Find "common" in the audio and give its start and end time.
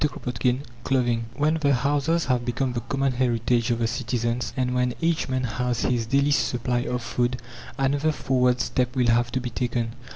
2.79-3.13